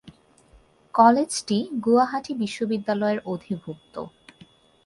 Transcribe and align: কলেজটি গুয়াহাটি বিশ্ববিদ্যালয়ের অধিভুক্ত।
কলেজটি 0.93 1.57
গুয়াহাটি 1.85 2.31
বিশ্ববিদ্যালয়ের 2.33 3.19
অধিভুক্ত। 3.25 3.95